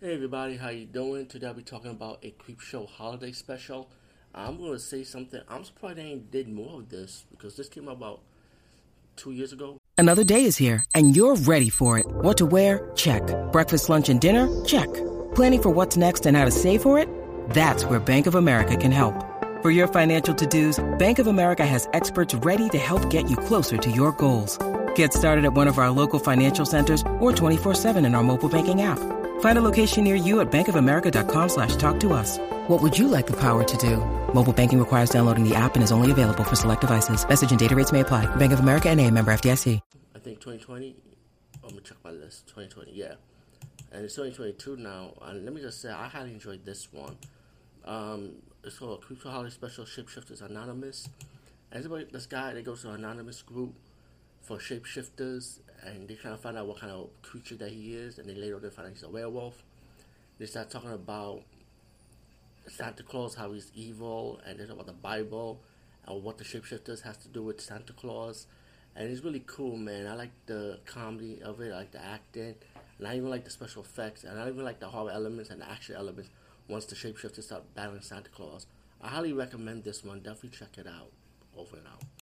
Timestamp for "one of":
25.54-25.78